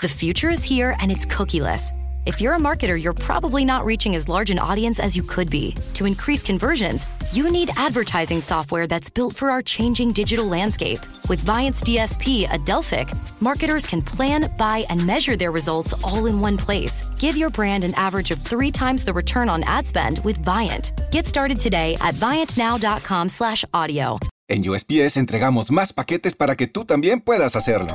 [0.00, 1.92] The future is here and it's cookieless.
[2.24, 5.50] If you're a marketer, you're probably not reaching as large an audience as you could
[5.50, 5.76] be.
[5.92, 11.00] To increase conversions, you need advertising software that's built for our changing digital landscape.
[11.28, 16.56] With Viant's DSP, Adelphic, marketers can plan, buy, and measure their results all in one
[16.56, 17.04] place.
[17.18, 20.92] Give your brand an average of three times the return on ad spend with Viant.
[21.10, 24.18] Get started today at viantnow.com/audio.
[24.48, 27.94] En USPS entregamos más paquetes para que tú también puedas hacerlo.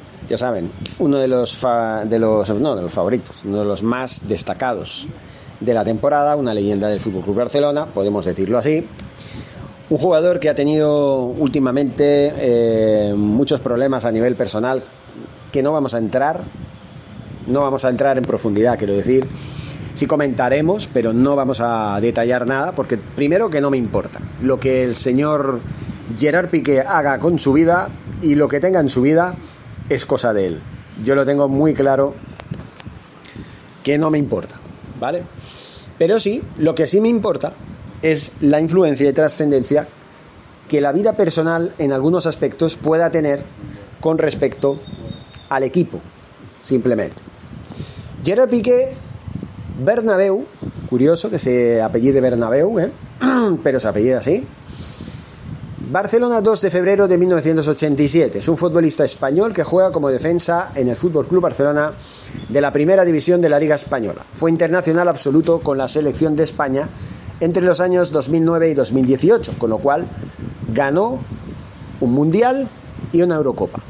[0.31, 1.59] Ya saben, uno de los,
[2.05, 5.05] de los, no, de los favoritos, uno de los más destacados
[5.59, 8.87] de la temporada, una leyenda del Fútbol Club Barcelona, podemos decirlo así.
[9.89, 14.81] Un jugador que ha tenido últimamente eh, muchos problemas a nivel personal
[15.51, 16.39] que no vamos a entrar,
[17.47, 19.27] no vamos a entrar en profundidad, quiero decir.
[19.95, 24.21] Sí comentaremos, pero no vamos a detallar nada, porque primero que no me importa.
[24.41, 25.59] Lo que el señor
[26.17, 27.89] Gerard Piqué haga con su vida
[28.21, 29.35] y lo que tenga en su vida
[29.95, 30.59] es cosa de él.
[31.03, 32.13] Yo lo tengo muy claro
[33.83, 34.55] que no me importa,
[34.99, 35.23] ¿vale?
[35.97, 37.53] Pero sí, lo que sí me importa
[38.01, 39.87] es la influencia y trascendencia
[40.67, 43.43] que la vida personal en algunos aspectos pueda tener
[43.99, 44.79] con respecto
[45.49, 45.99] al equipo,
[46.61, 47.17] simplemente.
[48.23, 48.93] Gerard Piqué,
[49.83, 50.45] Bernabeu,
[50.89, 52.91] curioso que se apellide Bernabeu, ¿eh?
[53.63, 54.45] pero se apellida así,
[55.91, 58.39] Barcelona 2 de febrero de 1987.
[58.39, 61.91] Es un futbolista español que juega como defensa en el Fútbol Club Barcelona
[62.47, 64.25] de la Primera División de la Liga Española.
[64.33, 66.87] Fue internacional absoluto con la selección de España
[67.41, 70.07] entre los años 2009 y 2018, con lo cual
[70.73, 71.19] ganó
[71.99, 72.69] un Mundial
[73.11, 73.81] y una Eurocopa,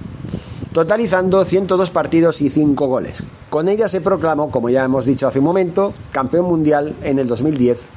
[0.73, 3.23] totalizando 102 partidos y 5 goles.
[3.51, 7.27] Con ella se proclamó, como ya hemos dicho hace un momento, campeón mundial en el
[7.27, 7.89] 2010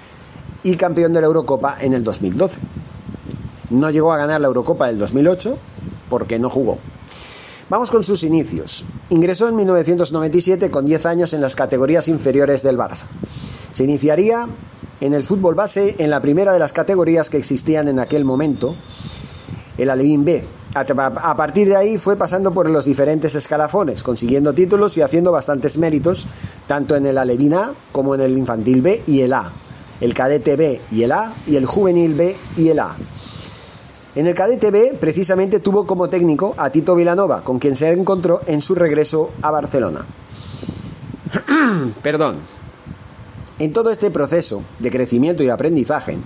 [0.62, 2.61] y campeón de la Eurocopa en el 2012.
[3.75, 5.59] No llegó a ganar la Eurocopa del 2008
[6.09, 6.79] porque no jugó.
[7.69, 8.85] Vamos con sus inicios.
[9.11, 13.07] Ingresó en 1997 con 10 años en las categorías inferiores del Barça.
[13.73, 14.47] Se iniciaría
[15.01, 18.77] en el fútbol base en la primera de las categorías que existían en aquel momento,
[19.77, 20.45] el Alevín B.
[20.75, 25.79] A partir de ahí fue pasando por los diferentes escalafones, consiguiendo títulos y haciendo bastantes
[25.79, 26.29] méritos,
[26.69, 29.53] tanto en el Alevín A como en el Infantil B y el A,
[30.01, 32.97] el Cadete B y el A y el Juvenil B y el A.
[34.17, 38.43] En el cadete B, precisamente tuvo como técnico a Tito Vilanova, con quien se encontró
[38.47, 40.07] en su regreso a Barcelona.
[42.03, 42.37] Perdón.
[43.59, 46.19] En todo este proceso de crecimiento y aprendizaje,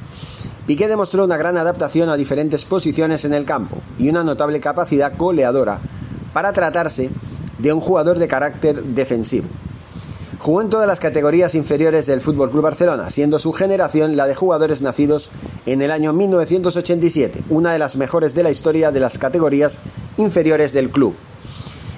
[0.67, 5.17] Piqué demostró una gran adaptación a diferentes posiciones en el campo y una notable capacidad
[5.17, 5.81] goleadora
[6.35, 7.11] para tratarse
[7.59, 9.47] de un jugador de carácter defensivo.
[10.41, 14.37] Jugó en todas las categorías inferiores del Fútbol Club Barcelona, siendo su generación la de
[14.37, 15.33] jugadores nacidos
[15.67, 19.81] en el año 1987, una de las mejores de la historia de las categorías
[20.17, 21.15] inferiores del club,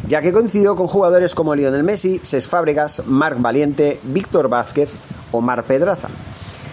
[0.08, 4.94] ya que coincidió con jugadores como Lionel Messi, Cesc Fábregas, Marc Valiente, Víctor Vázquez
[5.32, 6.08] o Mar Pedraza.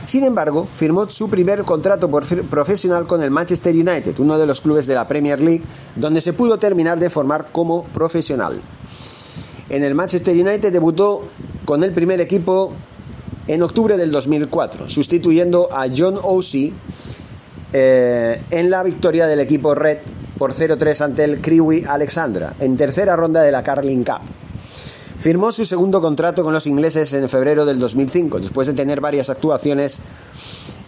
[0.05, 4.87] Sin embargo, firmó su primer contrato profesional con el Manchester United, uno de los clubes
[4.87, 5.63] de la Premier League,
[5.97, 8.61] donde se pudo terminar de formar como profesional.
[9.69, 11.23] En el Manchester United debutó
[11.67, 12.71] con el primer equipo
[13.45, 16.71] en octubre del 2004, sustituyendo a John O'Sea
[17.73, 19.97] eh, en la victoria del equipo Red
[20.37, 24.21] por 0-3 ante el Crewe Alexandra, en tercera ronda de la Carling Cup.
[25.19, 29.29] Firmó su segundo contrato con los ingleses en febrero del 2005, después de tener varias
[29.29, 29.99] actuaciones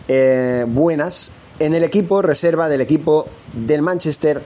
[0.07, 4.41] eh, buenas en el equipo reserva del equipo del Manchester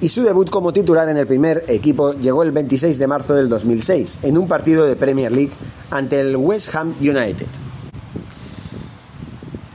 [0.00, 3.48] y su debut como titular en el primer equipo llegó el 26 de marzo del
[3.48, 5.52] 2006, en un partido de Premier League
[5.90, 7.46] ante el West Ham United.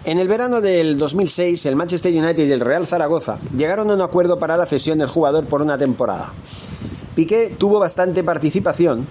[0.06, 4.01] En el verano del 2006, el Manchester United y el Real Zaragoza llegaron a un
[4.01, 6.33] acuerdo para la cesión del jugador por una temporada.
[7.15, 9.07] Piqué tuvo bastante participación,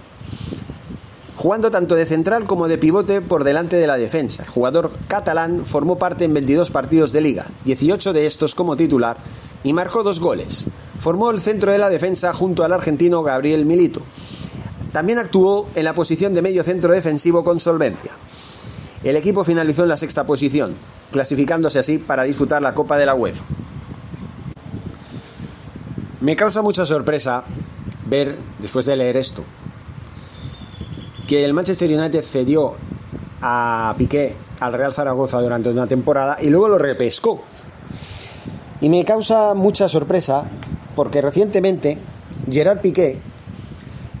[1.35, 4.43] jugando tanto de central como de pivote por delante de la defensa.
[4.43, 9.17] El jugador catalán formó parte en 22 partidos de liga, 18 de estos como titular,
[9.63, 10.67] y marcó dos goles.
[10.99, 14.01] Formó el centro de la defensa junto al argentino Gabriel Milito.
[14.91, 18.11] También actuó en la posición de medio centro defensivo con solvencia.
[19.03, 20.75] El equipo finalizó en la sexta posición,
[21.11, 23.43] clasificándose así para disputar la Copa de la UEFA.
[26.21, 27.43] Me causa mucha sorpresa
[28.05, 29.43] ver, después de leer esto,
[31.27, 32.75] que el Manchester United cedió
[33.41, 37.43] a Piqué al Real Zaragoza durante una temporada y luego lo repescó.
[38.83, 40.43] Y me causa mucha sorpresa
[40.93, 41.97] porque recientemente
[42.51, 43.17] Gerard Piqué,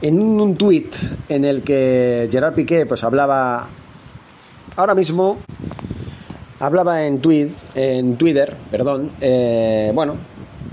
[0.01, 0.95] en un, tuit
[1.27, 3.67] en el que Gerard Piqué pues hablaba
[4.77, 5.37] ahora mismo
[6.61, 10.15] hablaba en tweet en Twitter perdón eh, bueno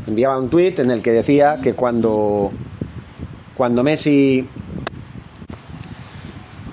[0.06, 2.52] enviaba un tuit en el que decía que cuando
[3.56, 4.46] cuando Messi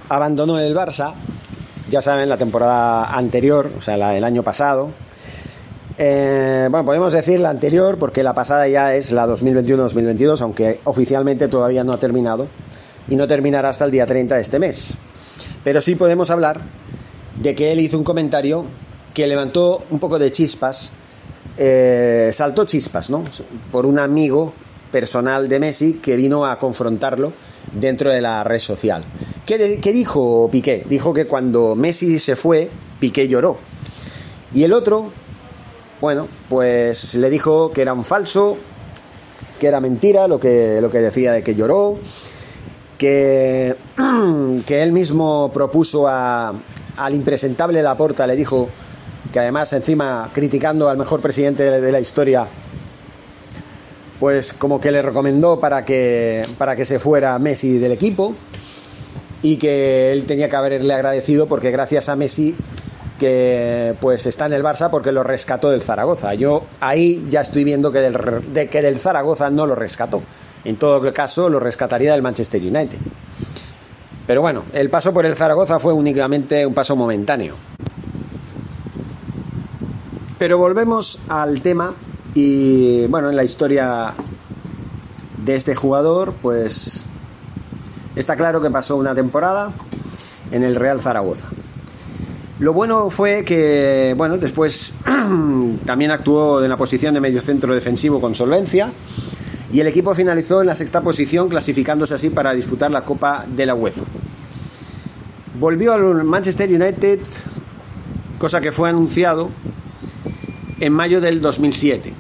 [0.10, 1.16] abandonó el Barça
[1.90, 5.07] ya saben la temporada anterior o sea el año pasado
[5.98, 11.48] eh, bueno, podemos decir la anterior porque la pasada ya es la 2021-2022, aunque oficialmente
[11.48, 12.48] todavía no ha terminado
[13.10, 14.94] y no terminará hasta el día 30 de este mes.
[15.64, 16.62] Pero sí podemos hablar
[17.42, 18.66] de que él hizo un comentario
[19.14, 20.92] que levantó un poco de chispas,
[21.58, 23.24] eh, saltó chispas, ¿no?
[23.72, 24.54] Por un amigo
[24.92, 27.34] personal de Messi que vino a confrontarlo
[27.74, 29.04] dentro de la red social.
[29.46, 30.86] ¿Qué, ¿Qué, dijo Piqué?
[30.88, 33.58] Dijo que cuando Messi se fue, Piqué lloró.
[34.54, 35.12] Y el otro
[36.00, 38.58] bueno, pues le dijo que era un falso,
[39.60, 41.98] que era mentira lo que, lo que decía de que lloró,
[42.98, 43.76] que,
[44.66, 46.54] que él mismo propuso a,
[46.98, 48.70] al impresentable Laporta, le dijo
[49.32, 52.46] que además encima criticando al mejor presidente de, la historia,
[54.20, 58.36] pues como que le recomendó para que, para que se fuera Messi del equipo
[59.42, 62.56] y que él tenía que haberle agradecido porque gracias a Messi
[63.18, 66.34] que pues está en el Barça porque lo rescató del Zaragoza.
[66.34, 70.24] Yo ahí ya estoy viendo que del, de que del Zaragoza no lo rescató.
[70.64, 72.98] En todo caso, lo rescataría del Manchester United.
[74.26, 77.56] Pero bueno, el paso por el Zaragoza fue únicamente un paso momentáneo.
[80.38, 81.94] Pero volvemos al tema
[82.34, 84.14] y bueno, en la historia
[85.44, 87.06] de este jugador, pues
[88.16, 89.72] está claro que pasó una temporada
[90.52, 91.48] en el Real Zaragoza.
[92.60, 94.96] Lo bueno fue que, bueno, después
[95.86, 98.92] también actuó en la posición de medio centro defensivo con solvencia
[99.72, 103.66] y el equipo finalizó en la sexta posición clasificándose así para disputar la Copa de
[103.68, 104.04] la UEFA.
[105.60, 107.20] Volvió al Manchester United,
[108.40, 109.52] cosa que fue anunciado
[110.80, 112.14] en mayo del 2007.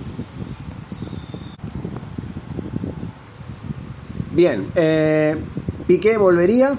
[4.33, 5.35] Bien, eh,
[5.87, 6.77] Piqué volvería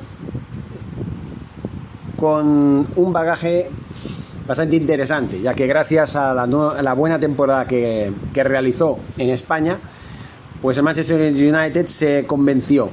[2.18, 3.70] con un bagaje
[4.44, 9.78] bastante interesante, ya que gracias a la, buena temporada que, realizó en España,
[10.60, 12.90] pues el Manchester United se convenció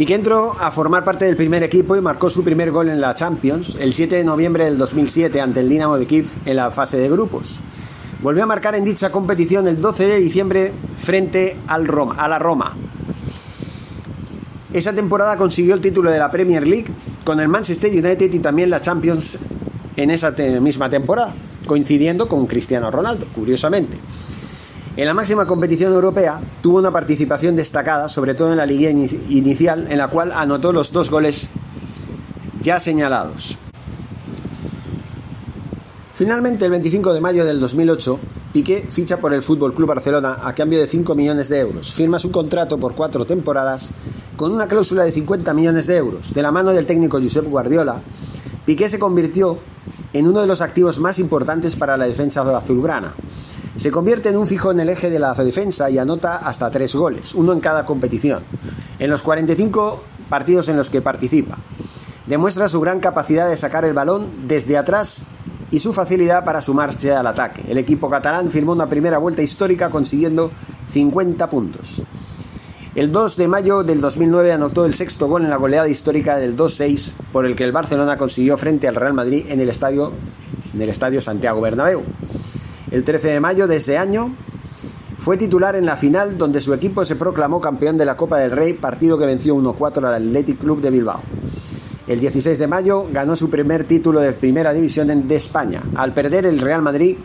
[0.00, 3.00] y que entró a formar parte del primer equipo y marcó su primer gol en
[3.00, 6.72] la Champions el 7 de noviembre del 2007 ante el Dinamo de Kiev en la
[6.72, 7.60] fase de grupos.
[8.20, 12.40] Volvió a marcar en dicha competición el 12 de diciembre frente al Roma, a la
[12.40, 12.74] Roma.
[14.72, 16.88] Esa temporada consiguió el título de la Premier League
[17.28, 19.36] con el Manchester United y también la Champions
[19.96, 20.30] en esa
[20.62, 21.34] misma temporada,
[21.66, 23.98] coincidiendo con Cristiano Ronaldo, curiosamente.
[24.96, 29.88] En la máxima competición europea tuvo una participación destacada, sobre todo en la liga inicial,
[29.90, 31.50] en la cual anotó los dos goles
[32.62, 33.58] ya señalados.
[36.14, 38.18] Finalmente, el 25 de mayo del 2008,
[38.52, 41.92] Piqué ficha por el Fútbol Club Barcelona a cambio de 5 millones de euros.
[41.92, 43.90] Firma su contrato por cuatro temporadas
[44.36, 46.32] con una cláusula de 50 millones de euros.
[46.32, 48.00] De la mano del técnico Josep Guardiola,
[48.64, 49.58] Piqué se convirtió
[50.14, 53.12] en uno de los activos más importantes para la defensa azulgrana.
[53.76, 56.94] Se convierte en un fijo en el eje de la defensa y anota hasta tres
[56.94, 58.42] goles, uno en cada competición,
[58.98, 61.58] en los 45 partidos en los que participa.
[62.26, 65.26] Demuestra su gran capacidad de sacar el balón desde atrás
[65.70, 67.62] y su facilidad para sumarse al ataque.
[67.68, 70.50] El equipo catalán firmó una primera vuelta histórica consiguiendo
[70.88, 72.02] 50 puntos.
[72.94, 76.56] El 2 de mayo del 2009 anotó el sexto gol en la goleada histórica del
[76.56, 80.12] 2-6 por el que el Barcelona consiguió frente al Real Madrid en el estadio,
[81.20, 82.02] Santiago Bernabéu.
[82.90, 84.34] El 13 de mayo de ese año
[85.18, 88.50] fue titular en la final donde su equipo se proclamó campeón de la Copa del
[88.50, 91.20] Rey, partido que venció 1-4 al Athletic Club de Bilbao.
[92.08, 96.46] El 16 de mayo ganó su primer título de Primera División de España, al perder
[96.46, 97.18] el Real Madrid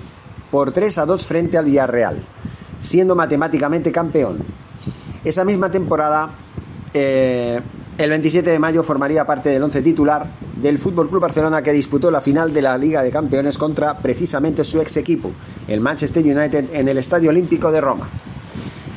[0.51, 2.21] por 3 a 2 frente al Villarreal,
[2.79, 4.39] siendo matemáticamente campeón.
[5.23, 6.31] Esa misma temporada,
[6.93, 7.61] eh,
[7.97, 10.27] el 27 de mayo formaría parte del once titular
[10.61, 14.65] del Fútbol Club Barcelona que disputó la final de la Liga de Campeones contra precisamente
[14.65, 15.31] su ex equipo,
[15.69, 18.09] el Manchester United, en el Estadio Olímpico de Roma.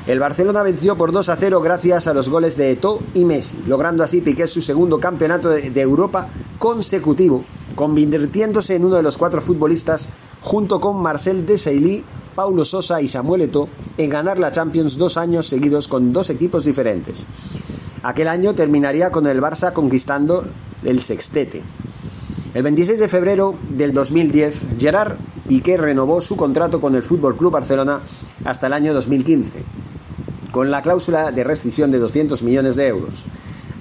[0.07, 3.59] El Barcelona venció por 2 a 0 gracias a los goles de Eto'o y Messi,
[3.67, 6.29] logrando así Piqué su segundo campeonato de, Europa
[6.61, 7.45] consecutivo,
[7.75, 10.11] convirtiéndose en uno de los cuatro futbolistas
[10.43, 12.05] junto con Marcel Desailly,
[12.37, 16.65] Paulo Sosa y Samuel Eto'o en ganar la Champions dos años seguidos con dos equipos
[16.65, 17.27] diferentes.
[18.05, 20.47] Aquel año terminaría con el Barça conquistando
[20.85, 21.65] el sextete.
[22.55, 25.17] El 26 de febrero del 2010, Gerard
[25.49, 28.03] Piqué renovó su contrato con el Fútbol Club Barcelona
[28.45, 29.63] hasta el año 2015,
[30.57, 33.27] con la cláusula de rescisión de 200 millones de euros.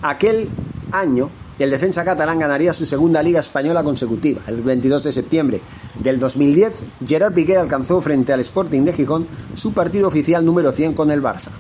[0.01, 0.50] Aquel
[0.91, 4.41] año, el defensa catalán ganaría su segunda Liga Española consecutiva.
[4.46, 5.62] El 22 de septiembre
[6.03, 10.96] del 2010, Gerard Piqué alcanzó frente al Sporting de Gijón su partido oficial número 100
[10.96, 11.51] con el Barça.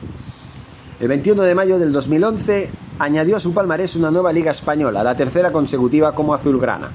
[0.99, 2.69] El 21 de mayo del 2011
[2.99, 6.91] añadió a su palmarés una nueva Liga Española, la tercera consecutiva como azulgrana,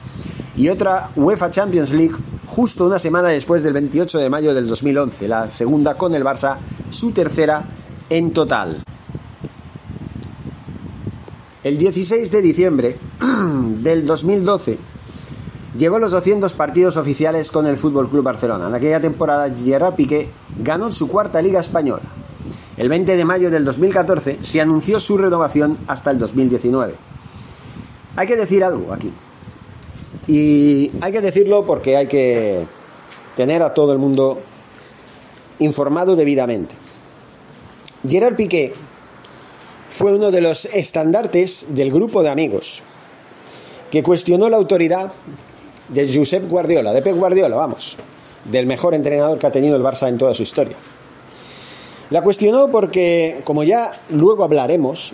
[0.59, 5.27] y otra UEFA Champions League justo una semana después del 28 de mayo del 2011,
[5.27, 6.59] la segunda con el Barça,
[6.91, 7.65] su tercera
[8.11, 8.83] en total.
[11.63, 12.97] El 16 de diciembre
[13.79, 14.79] del 2012
[15.77, 18.67] llegó a los 200 partidos oficiales con el Fútbol Club Barcelona.
[18.67, 22.03] En aquella temporada Gerard Piqué ganó su cuarta Liga Española.
[22.77, 26.95] El 20 de mayo del 2014 se anunció su renovación hasta el 2019.
[28.17, 29.13] Hay que decir algo aquí.
[30.27, 32.67] Y hay que decirlo porque hay que
[33.37, 34.41] tener a todo el mundo
[35.59, 36.75] informado debidamente.
[38.09, 38.73] Gerard Piqué
[39.91, 42.83] fue uno de los estandartes del grupo de amigos
[43.91, 45.13] que cuestionó la autoridad
[45.89, 47.99] de Josep Guardiola, de Pep Guardiola, vamos,
[48.45, 50.77] del mejor entrenador que ha tenido el Barça en toda su historia.
[52.11, 55.13] La cuestionó porque, como ya luego hablaremos,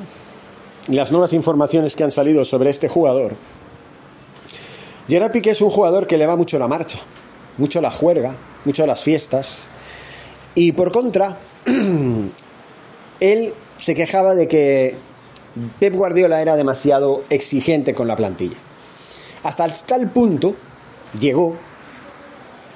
[0.88, 3.35] las nuevas informaciones que han salido sobre este jugador,
[5.09, 6.99] Gerard Piqué es un jugador que le va mucho la marcha,
[7.59, 9.61] mucho la juerga, mucho las fiestas,
[10.55, 11.37] y por contra,
[13.20, 14.94] él se quejaba de que
[15.78, 18.56] Pep Guardiola era demasiado exigente con la plantilla.
[19.42, 20.54] Hasta tal punto
[21.18, 21.56] llegó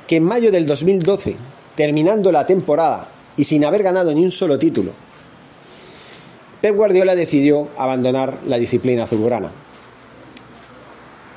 [0.07, 1.37] que en mayo del 2012,
[1.75, 4.93] terminando la temporada y sin haber ganado ni un solo título,
[6.61, 9.51] Pep Guardiola decidió abandonar la disciplina azulgrana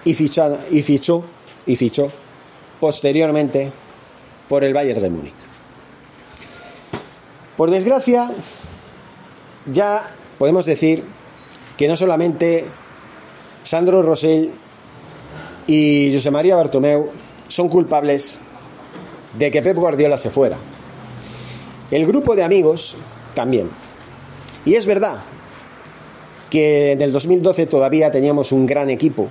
[0.05, 1.23] y, fichó, y fichó
[1.65, 2.11] y fichó
[2.79, 3.71] posteriormente
[4.49, 5.33] por el Bayern de Múnich.
[7.55, 8.29] Por desgracia,
[9.65, 10.03] ya
[10.37, 11.03] podemos decir
[11.77, 12.65] que no solamente
[13.63, 14.51] Sandro Rosell
[15.67, 17.09] y José María Bartomeu
[17.47, 18.39] son culpables
[19.37, 20.57] de que Pep Guardiola se fuera.
[21.91, 22.95] El grupo de amigos
[23.33, 23.69] también.
[24.65, 25.19] Y es verdad
[26.49, 29.29] que en el 2012 todavía teníamos un gran equipo,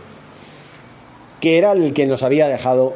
[1.40, 2.94] que era el que nos había dejado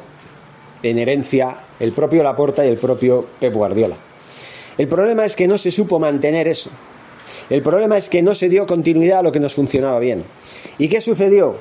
[0.82, 3.96] en herencia el propio Laporta y el propio Pep Guardiola.
[4.78, 6.70] El problema es que no se supo mantener eso.
[7.48, 10.24] El problema es que no se dio continuidad a lo que nos funcionaba bien.
[10.78, 11.56] ¿Y qué sucedió?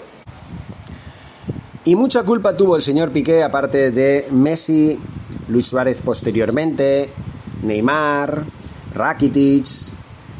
[1.85, 4.97] Y mucha culpa tuvo el señor Piqué, aparte de Messi,
[5.47, 7.09] Luis Suárez posteriormente,
[7.61, 8.43] Neymar,
[8.95, 9.67] Rakitic,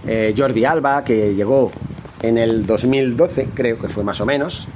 [0.08, 1.70] eh, Jordi Alba, que llegó
[2.24, 4.68] en el 2012, creo que fue más o menos.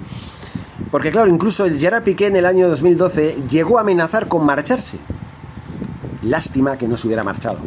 [0.92, 5.00] Porque claro, incluso Gerard Piqué en el año 2012 llegó a amenazar con marcharse.
[6.22, 7.58] Lástima que no se hubiera marchado.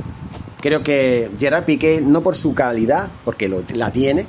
[0.63, 4.27] Creo que Gerard Piqué, no por su calidad, porque la tiene,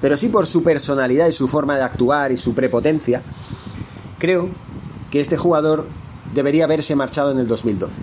[0.00, 3.22] pero sí por su personalidad y su forma de actuar y su prepotencia,
[4.18, 4.48] creo
[5.10, 5.86] que este jugador
[6.34, 8.00] debería haberse marchado en el 2012.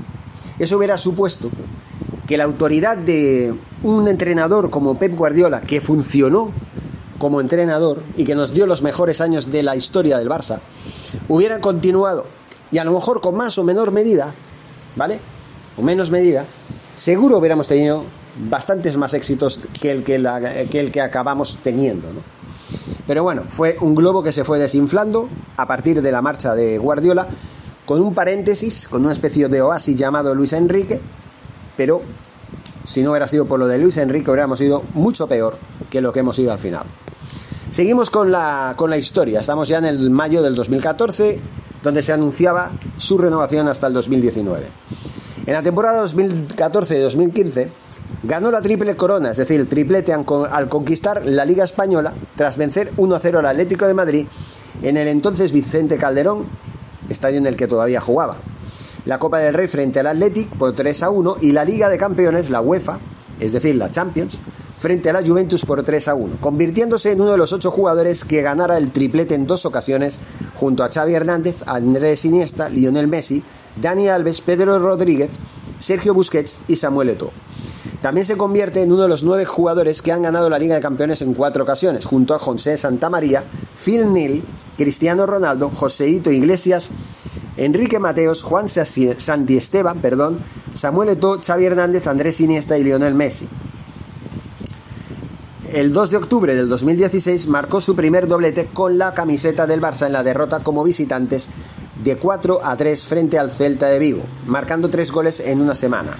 [0.59, 1.49] Eso hubiera supuesto
[2.27, 6.51] que la autoridad de un entrenador como Pep Guardiola, que funcionó
[7.17, 10.59] como entrenador y que nos dio los mejores años de la historia del Barça,
[11.27, 12.27] hubiera continuado
[12.71, 14.33] y a lo mejor con más o menor medida,
[14.95, 15.19] ¿vale?
[15.77, 16.45] O menos medida,
[16.95, 18.03] seguro hubiéramos tenido
[18.49, 22.11] bastantes más éxitos que el que, acabamos teniendo.
[22.13, 22.21] ¿no?
[23.07, 26.77] Pero bueno, fue un globo que se fue desinflando a partir de la marcha de
[26.77, 27.27] Guardiola,
[27.85, 31.01] con un paréntesis, con una especie de oasis llamado Luis Enrique,
[31.75, 32.01] pero
[32.83, 35.57] si no hubiera sido por lo de Luis Enrique hubiéramos ido mucho peor
[35.89, 36.83] que lo que hemos ido al final.
[37.71, 41.39] Seguimos con la, con la historia, estamos ya en el mayo del 2014,
[41.81, 44.82] donde se anunciaba su renovación hasta el 2019.
[45.45, 47.67] En la temporada 2014-2015
[48.23, 53.39] ganó la triple corona, es decir, triplete al conquistar la Liga Española tras vencer 1-0
[53.39, 54.27] al Atlético de Madrid
[54.81, 56.45] en el entonces Vicente Calderón,
[57.09, 58.37] estadio en el que todavía jugaba.
[59.05, 62.49] La Copa del Rey frente al Athletic por 3 1 y la Liga de Campeones,
[62.49, 62.99] la UEFA,
[63.41, 64.41] es decir, la Champions,
[64.83, 68.25] frente a la Juventus por 3 a 1, convirtiéndose en uno de los ocho jugadores
[68.25, 70.19] que ganara el triplete en dos ocasiones
[70.55, 73.41] junto a Xavi Hernández, Andrés Iniesta, Lionel Messi,
[73.77, 75.39] Dani Alves, Pedro Rodríguez,
[75.79, 77.31] Sergio Busquets y Samuel Eto'o.
[78.01, 80.81] También se convierte en uno de los nueve jugadores que han ganado la Liga de
[80.81, 83.45] Campeones en cuatro ocasiones, junto a José Santamaría,
[83.81, 84.43] Phil Neal,
[84.75, 86.89] Cristiano Ronaldo, Joseito Iglesias,
[87.55, 90.39] Enrique Mateos, Juan Santi Esteban, perdón,
[90.73, 93.47] Samuel Eto'o, Xavi Hernández, Andrés Iniesta y Lionel Messi.
[95.73, 100.05] El 2 de octubre del 2016 marcó su primer doblete con la camiseta del Barça
[100.05, 101.49] en la derrota como visitantes
[102.03, 106.11] de 4 a 3 frente al Celta de Vigo, marcando tres goles en una semana.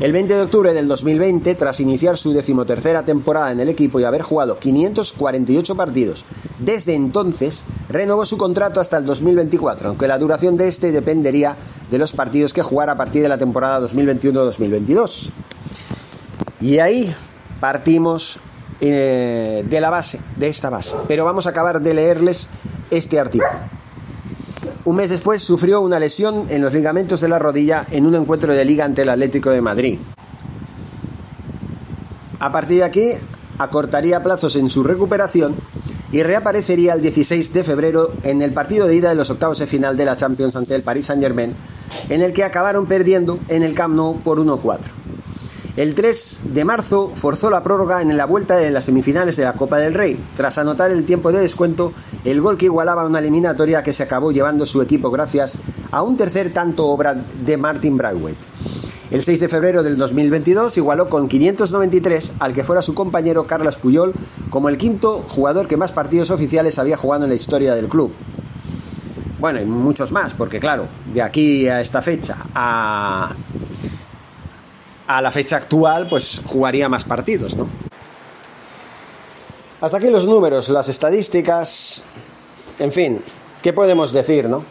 [0.00, 4.04] El 20 de octubre del 2020, tras iniciar su decimotercera temporada en el equipo y
[4.04, 6.24] haber jugado 548 partidos
[6.58, 11.58] desde entonces, renovó su contrato hasta el 2024, aunque la duración de este dependería
[11.90, 15.30] de los partidos que jugara a partir de la temporada 2021-2022.
[16.62, 17.14] Y ahí
[17.60, 18.40] partimos
[18.80, 20.96] eh, de la base, de esta base.
[21.08, 22.48] Pero vamos a acabar de leerles
[22.90, 23.50] este artículo.
[24.84, 28.54] Un mes después sufrió una lesión en los ligamentos de la rodilla en un encuentro
[28.54, 29.98] de liga ante el Atlético de Madrid.
[32.40, 33.10] A partir de aquí
[33.58, 35.56] acortaría plazos en su recuperación
[36.12, 39.66] y reaparecería el 16 de febrero en el partido de ida de los octavos de
[39.66, 41.54] final de la Champions ante el Paris Saint-Germain,
[42.08, 44.97] en el que acabaron perdiendo en el Camp Nou por 1-4.
[45.78, 49.52] El 3 de marzo forzó la prórroga en la vuelta de las semifinales de la
[49.52, 51.92] Copa del Rey, tras anotar el tiempo de descuento
[52.24, 55.56] el gol que igualaba una eliminatoria que se acabó llevando su equipo gracias
[55.92, 58.44] a un tercer tanto obra de Martin Braithwaite.
[59.12, 63.76] El 6 de febrero del 2022 igualó con 593 al que fuera su compañero Carlos
[63.76, 64.14] Puyol
[64.50, 68.10] como el quinto jugador que más partidos oficiales había jugado en la historia del club.
[69.38, 73.32] Bueno, y muchos más, porque claro, de aquí a esta fecha a
[75.08, 77.66] a la fecha actual, pues jugaría más partidos, ¿no?
[79.80, 82.02] Hasta aquí los números, las estadísticas,
[82.78, 83.22] en fin,
[83.62, 84.64] ¿qué podemos decir, no?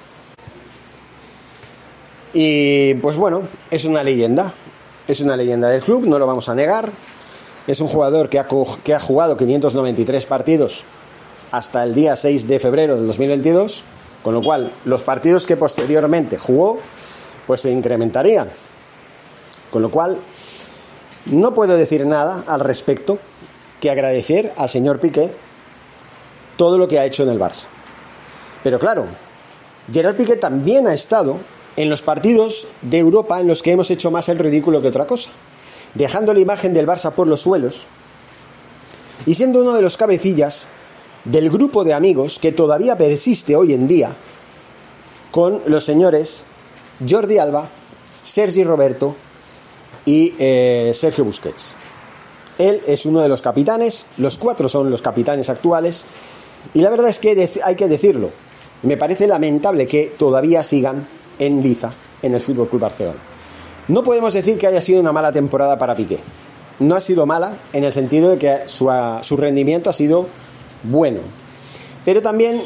[2.33, 4.53] Y pues bueno, es una leyenda,
[5.07, 6.91] es una leyenda del club, no lo vamos a negar.
[7.65, 8.47] Es un jugador que ha,
[8.83, 10.83] que ha jugado 593 partidos
[11.51, 13.83] hasta el día 6 de febrero del 2022,
[14.23, 16.79] con lo cual los partidos que posteriormente jugó,
[17.47, 18.49] pues se incrementarían.
[19.71, 20.17] Con lo cual,
[21.25, 23.19] no puedo decir nada al respecto
[23.79, 25.31] que agradecer al señor Piqué
[26.55, 27.65] todo lo que ha hecho en el Barça.
[28.63, 29.05] Pero claro,
[29.91, 31.39] Gerard Piqué también ha estado
[31.75, 35.05] en los partidos de Europa en los que hemos hecho más el ridículo que otra
[35.05, 35.29] cosa,
[35.93, 37.87] dejando la imagen del Barça por los suelos
[39.25, 40.67] y siendo uno de los cabecillas
[41.23, 44.11] del grupo de amigos que todavía persiste hoy en día
[45.31, 46.45] con los señores
[47.07, 47.69] Jordi Alba,
[48.23, 49.15] Sergi Roberto
[50.07, 51.75] y eh, Sergio Busquets.
[52.57, 56.05] Él es uno de los capitanes, los cuatro son los capitanes actuales,
[56.73, 58.31] y la verdad es que hay que decirlo,
[58.83, 61.91] me parece lamentable que todavía sigan en liza
[62.23, 63.19] en el Fútbol Club Barcelona.
[63.89, 66.19] No podemos decir que haya sido una mala temporada para Piqué.
[66.79, 68.89] No ha sido mala en el sentido de que su,
[69.21, 70.27] su rendimiento ha sido
[70.83, 71.19] bueno.
[72.05, 72.63] Pero también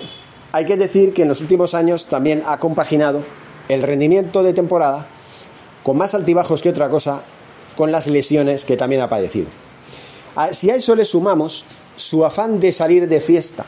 [0.52, 3.24] hay que decir que en los últimos años también ha compaginado
[3.68, 5.08] el rendimiento de temporada
[5.84, 7.22] con más altibajos que otra cosa,
[7.76, 9.48] con las lesiones que también ha padecido.
[10.36, 11.66] Ah, si a eso le sumamos
[11.96, 13.66] su afán de salir de fiesta,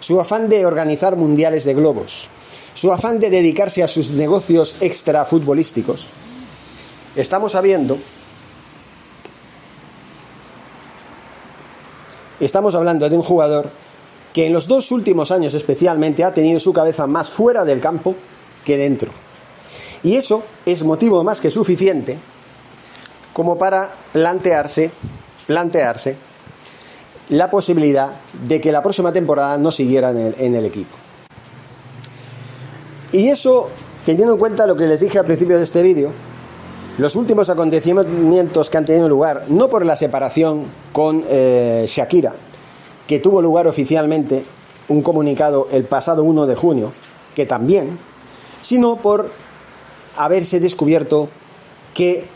[0.00, 2.28] su afán de organizar mundiales de globos,
[2.74, 6.10] su afán de dedicarse a sus negocios extra futbolísticos,
[7.16, 7.98] estamos sabiendo,
[12.38, 13.70] estamos hablando de un jugador
[14.32, 18.14] que en los dos últimos años especialmente ha tenido su cabeza más fuera del campo
[18.64, 19.10] que dentro.
[20.02, 22.18] Y eso es motivo más que suficiente
[23.32, 24.90] como para plantearse,
[25.46, 26.16] plantearse
[27.28, 28.10] la posibilidad
[28.46, 30.96] de que la próxima temporada no siguiera en el, equipo.
[33.12, 33.68] Y eso,
[34.04, 36.10] teniendo en cuenta lo que les dije al principio de este vídeo,
[36.98, 42.32] los últimos acontecimientos que han tenido lugar, no por la separación con eh, Shakira,
[43.06, 44.44] que tuvo lugar oficialmente
[44.88, 46.92] un comunicado el pasado 1 de junio,
[47.36, 47.98] que también,
[48.62, 49.30] sino por
[50.18, 51.28] haberse descubierto
[51.94, 52.26] que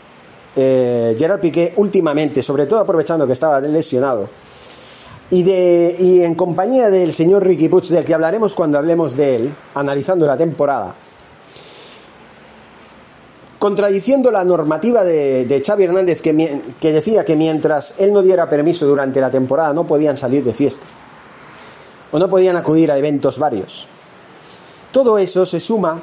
[0.55, 4.29] eh, Gerard Piqué últimamente, sobre todo aprovechando que estaba lesionado,
[5.31, 9.35] y, de, y en compañía del señor Ricky Puig, del que hablaremos cuando hablemos de
[9.35, 10.93] él, analizando la temporada,
[13.57, 18.49] contradiciendo la normativa de, de Xavi Hernández que, que decía que mientras él no diera
[18.49, 20.85] permiso durante la temporada no podían salir de fiesta
[22.11, 23.87] o no podían acudir a eventos varios.
[24.91, 25.99] Todo eso se suma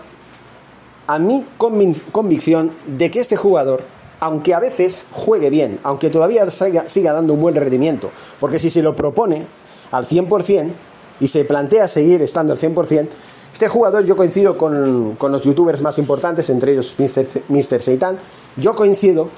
[1.10, 3.82] a mi convicción de que este jugador,
[4.20, 8.80] aunque a veces juegue bien, aunque todavía siga, dando un buen rendimiento, porque si se
[8.80, 9.44] lo propone
[9.90, 10.70] al 100%
[11.18, 13.08] y se plantea seguir estando al 100%,
[13.52, 17.82] este jugador yo coincido con, los youtubers más importantes, entre ellos Mr.
[17.82, 18.16] Seitan,
[18.56, 19.30] yo coincido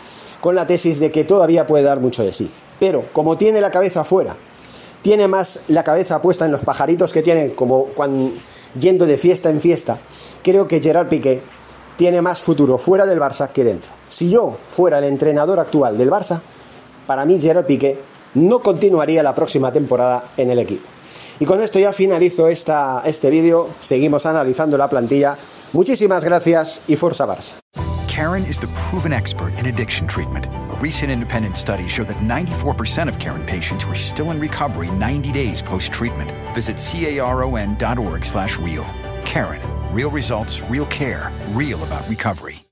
[0.42, 2.50] con la tesis de que todavía puede dar mucho de sí.
[2.78, 4.36] Pero como tiene la cabeza afuera,
[5.00, 8.32] tiene más la cabeza puesta en los pajaritos que tiene, como cuando
[8.78, 9.98] yendo de fiesta en fiesta,
[10.42, 11.40] creo que Gerard Piqué
[11.96, 13.90] tiene más futuro fuera del Barça que dentro.
[14.08, 16.40] Si yo fuera el entrenador actual del Barça,
[17.06, 17.98] para mí Gerard Piqué
[18.34, 20.86] no continuaría la próxima temporada en el equipo.
[21.40, 23.68] Y con esto ya finalizo esta, este vídeo.
[23.78, 25.36] Seguimos analizando la plantilla.
[25.72, 27.58] Muchísimas gracias y Forza Barça.
[28.06, 30.46] Karen is the proven expert in addiction treatment.
[30.46, 35.32] A recent independent study showed that 94% of Karen patients were still in recovery 90
[35.32, 36.30] days post-treatment.
[36.54, 38.84] Visit caron.org slash real.
[39.24, 39.71] Karen.
[39.92, 42.71] Real results, real care, real about recovery.